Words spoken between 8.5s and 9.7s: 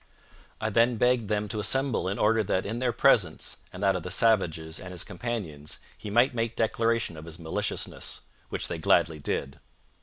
they gladly did.